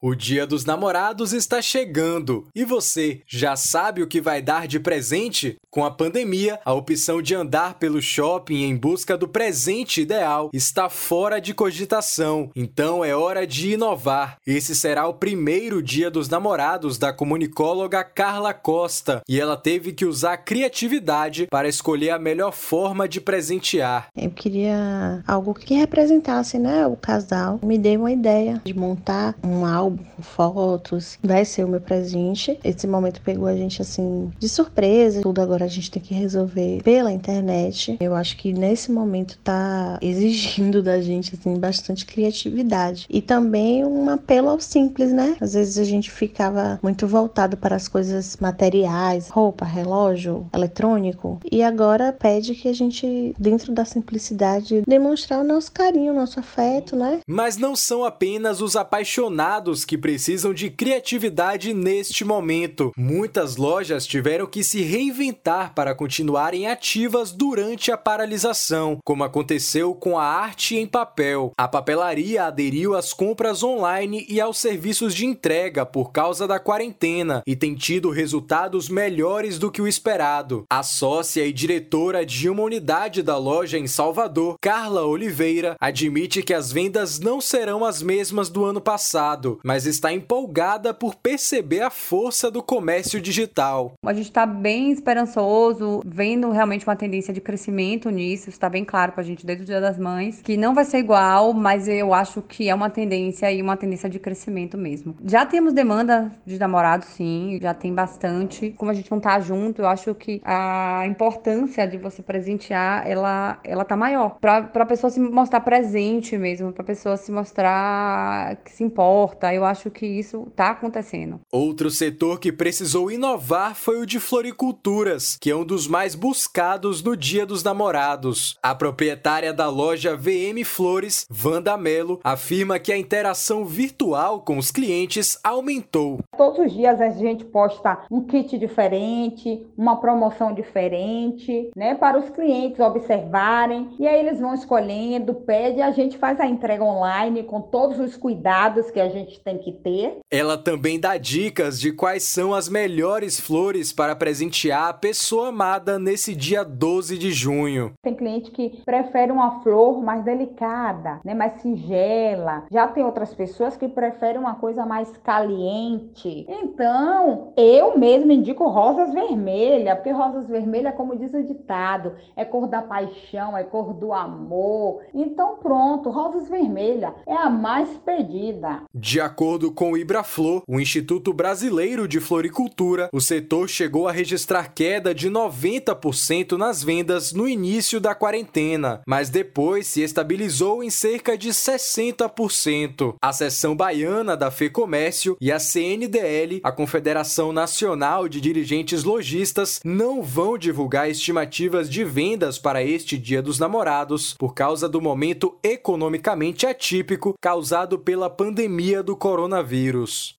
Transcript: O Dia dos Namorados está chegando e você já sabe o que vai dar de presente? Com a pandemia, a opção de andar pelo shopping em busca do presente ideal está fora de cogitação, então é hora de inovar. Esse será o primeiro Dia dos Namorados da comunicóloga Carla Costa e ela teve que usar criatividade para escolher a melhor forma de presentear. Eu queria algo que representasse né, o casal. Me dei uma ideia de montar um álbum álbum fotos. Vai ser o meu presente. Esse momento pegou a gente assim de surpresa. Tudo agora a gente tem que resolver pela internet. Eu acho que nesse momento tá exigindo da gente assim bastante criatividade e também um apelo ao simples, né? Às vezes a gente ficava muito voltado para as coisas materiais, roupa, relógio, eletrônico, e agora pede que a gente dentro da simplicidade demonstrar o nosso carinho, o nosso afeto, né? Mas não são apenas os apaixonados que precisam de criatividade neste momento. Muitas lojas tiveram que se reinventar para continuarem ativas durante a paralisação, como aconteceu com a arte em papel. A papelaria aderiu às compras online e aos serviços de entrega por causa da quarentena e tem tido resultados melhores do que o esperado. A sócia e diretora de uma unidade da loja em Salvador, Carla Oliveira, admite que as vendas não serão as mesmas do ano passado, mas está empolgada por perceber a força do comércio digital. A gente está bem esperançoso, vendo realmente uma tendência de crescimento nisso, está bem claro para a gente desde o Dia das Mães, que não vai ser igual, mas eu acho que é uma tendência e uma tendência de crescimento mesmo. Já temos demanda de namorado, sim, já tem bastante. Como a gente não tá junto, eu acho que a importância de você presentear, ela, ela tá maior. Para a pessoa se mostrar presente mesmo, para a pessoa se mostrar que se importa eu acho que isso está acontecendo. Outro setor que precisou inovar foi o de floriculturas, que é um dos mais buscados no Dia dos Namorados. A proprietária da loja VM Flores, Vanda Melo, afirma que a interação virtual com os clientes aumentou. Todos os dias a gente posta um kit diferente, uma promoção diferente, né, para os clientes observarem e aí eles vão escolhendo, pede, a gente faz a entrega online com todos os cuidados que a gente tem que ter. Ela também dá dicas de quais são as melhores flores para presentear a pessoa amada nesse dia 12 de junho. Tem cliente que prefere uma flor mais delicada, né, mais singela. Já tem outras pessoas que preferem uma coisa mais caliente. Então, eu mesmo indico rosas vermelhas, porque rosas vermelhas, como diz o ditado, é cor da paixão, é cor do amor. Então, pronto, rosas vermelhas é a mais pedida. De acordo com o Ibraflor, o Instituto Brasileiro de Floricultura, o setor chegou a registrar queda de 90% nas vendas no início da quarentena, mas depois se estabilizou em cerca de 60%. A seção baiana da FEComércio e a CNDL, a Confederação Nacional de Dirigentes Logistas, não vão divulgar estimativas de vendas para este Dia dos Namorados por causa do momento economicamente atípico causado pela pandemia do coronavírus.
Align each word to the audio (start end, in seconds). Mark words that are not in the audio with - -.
O 0.00 0.14
Dia 0.14 0.46
dos 0.46 0.64
Namorados 0.64 1.32
está 1.32 1.60
chegando 1.60 2.46
e 2.54 2.64
você 2.64 3.20
já 3.26 3.56
sabe 3.56 4.00
o 4.00 4.06
que 4.06 4.20
vai 4.20 4.40
dar 4.40 4.68
de 4.68 4.78
presente? 4.78 5.56
Com 5.68 5.84
a 5.84 5.90
pandemia, 5.90 6.60
a 6.64 6.72
opção 6.72 7.20
de 7.20 7.34
andar 7.34 7.74
pelo 7.74 8.00
shopping 8.00 8.62
em 8.62 8.76
busca 8.76 9.18
do 9.18 9.26
presente 9.26 10.00
ideal 10.00 10.50
está 10.52 10.88
fora 10.88 11.40
de 11.40 11.52
cogitação, 11.52 12.50
então 12.54 13.04
é 13.04 13.14
hora 13.14 13.44
de 13.44 13.72
inovar. 13.72 14.38
Esse 14.46 14.76
será 14.76 15.08
o 15.08 15.14
primeiro 15.14 15.82
Dia 15.82 16.08
dos 16.08 16.28
Namorados 16.28 16.96
da 16.96 17.12
comunicóloga 17.12 18.04
Carla 18.04 18.54
Costa 18.54 19.20
e 19.28 19.40
ela 19.40 19.56
teve 19.56 19.92
que 19.92 20.04
usar 20.04 20.36
criatividade 20.38 21.48
para 21.50 21.68
escolher 21.68 22.10
a 22.10 22.20
melhor 22.20 22.52
forma 22.52 23.08
de 23.08 23.20
presentear. 23.20 24.06
Eu 24.16 24.30
queria 24.30 25.24
algo 25.26 25.54
que 25.54 25.74
representasse 25.74 26.56
né, 26.56 26.86
o 26.86 26.96
casal. 26.96 27.58
Me 27.64 27.76
dei 27.76 27.96
uma 27.96 28.12
ideia 28.12 28.62
de 28.64 28.72
montar 28.72 29.34
um 29.42 29.66
álbum 29.66 29.87
álbum 29.88 30.04
fotos. 30.20 31.18
Vai 31.22 31.44
ser 31.44 31.64
o 31.64 31.68
meu 31.68 31.80
presente. 31.80 32.58
Esse 32.62 32.86
momento 32.86 33.20
pegou 33.22 33.46
a 33.46 33.56
gente 33.56 33.80
assim 33.82 34.30
de 34.38 34.48
surpresa. 34.48 35.22
Tudo 35.22 35.40
agora 35.40 35.64
a 35.64 35.68
gente 35.68 35.90
tem 35.90 36.02
que 36.02 36.14
resolver 36.14 36.82
pela 36.82 37.10
internet. 37.10 37.96
Eu 38.00 38.14
acho 38.14 38.36
que 38.36 38.52
nesse 38.52 38.92
momento 38.92 39.38
tá 39.42 39.98
exigindo 40.02 40.82
da 40.82 41.00
gente 41.00 41.34
assim 41.34 41.58
bastante 41.58 42.04
criatividade 42.04 43.06
e 43.08 43.22
também 43.22 43.84
um 43.84 44.08
apelo 44.10 44.48
ao 44.48 44.60
simples, 44.60 45.12
né? 45.12 45.36
Às 45.40 45.54
vezes 45.54 45.78
a 45.78 45.84
gente 45.84 46.10
ficava 46.10 46.78
muito 46.82 47.06
voltado 47.06 47.56
para 47.56 47.76
as 47.76 47.88
coisas 47.88 48.36
materiais, 48.40 49.28
roupa, 49.28 49.64
relógio, 49.64 50.46
eletrônico, 50.52 51.40
e 51.50 51.62
agora 51.62 52.12
pede 52.12 52.54
que 52.54 52.68
a 52.68 52.72
gente 52.72 53.34
dentro 53.38 53.72
da 53.72 53.84
simplicidade 53.84 54.82
demonstrar 54.86 55.40
o 55.40 55.44
nosso 55.44 55.72
carinho, 55.72 56.12
o 56.12 56.16
nosso 56.16 56.40
afeto, 56.40 56.96
né? 56.96 57.20
Mas 57.26 57.56
não 57.56 57.74
são 57.74 58.04
apenas 58.04 58.60
os 58.60 58.76
apaixonados 58.76 59.77
que 59.84 59.98
precisam 59.98 60.52
de 60.52 60.70
criatividade 60.70 61.72
neste 61.74 62.24
momento. 62.24 62.92
Muitas 62.96 63.56
lojas 63.56 64.06
tiveram 64.06 64.46
que 64.46 64.62
se 64.62 64.82
reinventar 64.82 65.74
para 65.74 65.94
continuarem 65.94 66.66
ativas 66.66 67.32
durante 67.32 67.90
a 67.90 67.96
paralisação, 67.96 68.98
como 69.04 69.24
aconteceu 69.24 69.94
com 69.94 70.18
a 70.18 70.24
arte 70.24 70.76
em 70.76 70.86
papel. 70.86 71.52
A 71.56 71.68
papelaria 71.68 72.44
aderiu 72.44 72.94
às 72.94 73.12
compras 73.12 73.62
online 73.62 74.26
e 74.28 74.40
aos 74.40 74.58
serviços 74.58 75.14
de 75.14 75.26
entrega 75.26 75.84
por 75.84 76.12
causa 76.12 76.46
da 76.46 76.58
quarentena 76.58 77.42
e 77.46 77.56
tem 77.56 77.74
tido 77.74 78.10
resultados 78.10 78.88
melhores 78.88 79.58
do 79.58 79.70
que 79.70 79.82
o 79.82 79.88
esperado. 79.88 80.64
A 80.70 80.82
sócia 80.82 81.44
e 81.46 81.52
diretora 81.52 82.24
de 82.24 82.48
uma 82.48 82.62
unidade 82.62 83.22
da 83.22 83.36
loja 83.36 83.78
em 83.78 83.86
Salvador, 83.86 84.56
Carla 84.60 85.04
Oliveira, 85.04 85.76
admite 85.80 86.42
que 86.42 86.54
as 86.54 86.72
vendas 86.72 87.18
não 87.18 87.40
serão 87.40 87.84
as 87.84 88.02
mesmas 88.02 88.48
do 88.48 88.64
ano 88.64 88.80
passado, 88.80 89.60
mas 89.68 89.84
está 89.84 90.10
empolgada 90.10 90.94
por 90.94 91.14
perceber 91.14 91.82
a 91.82 91.90
força 91.90 92.50
do 92.50 92.62
comércio 92.62 93.20
digital. 93.20 93.92
A 94.02 94.14
gente 94.14 94.30
está 94.30 94.46
bem 94.46 94.90
esperançoso, 94.90 96.00
vendo 96.06 96.50
realmente 96.50 96.86
uma 96.86 96.96
tendência 96.96 97.34
de 97.34 97.40
crescimento 97.42 98.08
nisso, 98.08 98.48
está 98.48 98.66
bem 98.70 98.82
claro 98.82 99.12
para 99.12 99.20
a 99.20 99.24
gente 99.26 99.44
desde 99.44 99.64
o 99.64 99.66
Dia 99.66 99.78
das 99.78 99.98
Mães, 99.98 100.40
que 100.40 100.56
não 100.56 100.74
vai 100.74 100.86
ser 100.86 100.96
igual, 100.96 101.52
mas 101.52 101.86
eu 101.86 102.14
acho 102.14 102.40
que 102.40 102.70
é 102.70 102.74
uma 102.74 102.88
tendência 102.88 103.52
e 103.52 103.60
uma 103.60 103.76
tendência 103.76 104.08
de 104.08 104.18
crescimento 104.18 104.78
mesmo. 104.78 105.14
Já 105.22 105.44
temos 105.44 105.74
demanda 105.74 106.32
de 106.46 106.58
namorado, 106.58 107.04
sim, 107.04 107.58
já 107.60 107.74
tem 107.74 107.92
bastante. 107.92 108.70
Como 108.70 108.90
a 108.90 108.94
gente 108.94 109.10
não 109.10 109.20
tá 109.20 109.38
junto, 109.38 109.82
eu 109.82 109.86
acho 109.86 110.14
que 110.14 110.40
a 110.46 111.02
importância 111.06 111.86
de 111.86 111.98
você 111.98 112.22
presentear, 112.22 113.06
ela, 113.06 113.58
ela 113.62 113.84
tá 113.84 113.98
maior. 113.98 114.38
Para 114.40 114.70
a 114.72 114.86
pessoa 114.86 115.10
se 115.10 115.20
mostrar 115.20 115.60
presente 115.60 116.38
mesmo, 116.38 116.72
para 116.72 116.82
a 116.82 116.86
pessoa 116.86 117.18
se 117.18 117.30
mostrar 117.30 118.56
que 118.64 118.72
se 118.72 118.82
importa 118.82 119.57
eu 119.58 119.64
acho 119.64 119.90
que 119.90 120.06
isso 120.06 120.46
está 120.48 120.70
acontecendo. 120.70 121.40
Outro 121.52 121.90
setor 121.90 122.38
que 122.38 122.52
precisou 122.52 123.10
inovar 123.10 123.74
foi 123.74 124.00
o 124.00 124.06
de 124.06 124.20
floriculturas, 124.20 125.36
que 125.40 125.50
é 125.50 125.56
um 125.56 125.64
dos 125.64 125.86
mais 125.86 126.14
buscados 126.14 127.02
no 127.02 127.16
Dia 127.16 127.44
dos 127.44 127.62
Namorados. 127.62 128.56
A 128.62 128.74
proprietária 128.74 129.52
da 129.52 129.68
loja 129.68 130.16
VM 130.16 130.64
Flores, 130.64 131.26
Vanda 131.28 131.76
Melo, 131.76 132.20
afirma 132.22 132.78
que 132.78 132.92
a 132.92 132.98
interação 132.98 133.64
virtual 133.64 134.40
com 134.40 134.58
os 134.58 134.70
clientes 134.70 135.38
aumentou. 135.42 136.20
Todos 136.36 136.58
os 136.58 136.72
dias 136.72 137.00
a 137.00 137.10
gente 137.10 137.44
posta 137.44 137.98
um 138.10 138.22
kit 138.22 138.56
diferente, 138.56 139.66
uma 139.76 140.00
promoção 140.00 140.54
diferente, 140.54 141.70
né, 141.76 141.94
para 141.94 142.18
os 142.18 142.30
clientes 142.30 142.80
observarem 142.80 143.96
e 143.98 144.06
aí 144.06 144.20
eles 144.20 144.40
vão 144.40 144.54
escolhendo, 144.54 145.34
pede, 145.34 145.82
a 145.82 145.90
gente 145.90 146.16
faz 146.16 146.38
a 146.38 146.46
entrega 146.46 146.84
online 146.84 147.42
com 147.42 147.60
todos 147.60 147.98
os 147.98 148.16
cuidados 148.16 148.90
que 148.90 149.00
a 149.00 149.08
gente 149.08 149.40
tem 149.40 149.47
que 149.56 149.72
ter. 149.72 150.18
Ela 150.30 150.58
também 150.58 151.00
dá 151.00 151.16
dicas 151.16 151.80
de 151.80 151.90
quais 151.90 152.24
são 152.24 152.52
as 152.52 152.68
melhores 152.68 153.40
flores 153.40 153.92
para 153.92 154.14
presentear 154.14 154.88
a 154.88 154.92
pessoa 154.92 155.48
amada 155.48 155.98
nesse 155.98 156.34
dia 156.34 156.62
12 156.62 157.16
de 157.16 157.32
junho. 157.32 157.92
Tem 158.02 158.14
cliente 158.14 158.50
que 158.50 158.82
prefere 158.84 159.32
uma 159.32 159.62
flor 159.62 160.02
mais 160.02 160.22
delicada, 160.22 161.20
né, 161.24 161.32
mais 161.32 161.62
singela. 161.62 162.64
Já 162.70 162.86
tem 162.88 163.02
outras 163.02 163.34
pessoas 163.34 163.76
que 163.76 163.88
preferem 163.88 164.38
uma 164.38 164.56
coisa 164.56 164.84
mais 164.84 165.10
caliente. 165.18 166.44
Então, 166.48 167.52
eu 167.56 167.98
mesmo 167.98 168.30
indico 168.30 168.68
rosas 168.68 169.14
vermelhas, 169.14 169.94
porque 169.94 170.10
rosas 170.10 170.46
vermelhas, 170.46 170.94
como 170.94 171.16
diz 171.16 171.32
o 171.32 171.42
ditado, 171.42 172.12
é 172.36 172.44
cor 172.44 172.66
da 172.66 172.82
paixão, 172.82 173.56
é 173.56 173.64
cor 173.64 173.94
do 173.94 174.12
amor. 174.12 175.00
Então, 175.14 175.56
pronto, 175.56 176.10
rosas 176.10 176.48
vermelhas 176.48 177.14
é 177.26 177.34
a 177.34 177.48
mais 177.48 177.88
pedida. 178.04 178.82
De 178.94 179.20
acordo 179.20 179.37
com 179.38 179.92
o 179.92 179.96
Ibraflor, 179.96 180.64
o 180.66 180.80
Instituto 180.80 181.32
Brasileiro 181.32 182.08
de 182.08 182.18
Floricultura, 182.18 183.08
o 183.12 183.20
setor 183.20 183.68
chegou 183.68 184.08
a 184.08 184.12
registrar 184.12 184.74
queda 184.74 185.14
de 185.14 185.30
90% 185.30 186.58
nas 186.58 186.82
vendas 186.82 187.32
no 187.32 187.46
início 187.46 188.00
da 188.00 188.16
quarentena, 188.16 189.00
mas 189.06 189.30
depois 189.30 189.86
se 189.86 190.02
estabilizou 190.02 190.82
em 190.82 190.90
cerca 190.90 191.38
de 191.38 191.50
60%. 191.50 193.14
A 193.22 193.32
seção 193.32 193.76
baiana 193.76 194.36
da 194.36 194.50
FEComércio 194.50 195.36
e 195.40 195.52
a 195.52 195.60
CNDL, 195.60 196.60
a 196.64 196.72
Confederação 196.72 197.52
Nacional 197.52 198.28
de 198.28 198.40
Dirigentes 198.40 199.04
Logistas, 199.04 199.78
não 199.84 200.20
vão 200.20 200.58
divulgar 200.58 201.08
estimativas 201.08 201.88
de 201.88 202.02
vendas 202.02 202.58
para 202.58 202.82
este 202.82 203.16
Dia 203.16 203.40
dos 203.40 203.60
Namorados 203.60 204.34
por 204.36 204.52
causa 204.52 204.88
do 204.88 205.00
momento 205.00 205.56
economicamente 205.62 206.66
atípico 206.66 207.34
causado 207.40 208.00
pela 208.00 208.28
pandemia 208.28 209.00
do 209.00 209.14
coronavírus. 209.28 210.34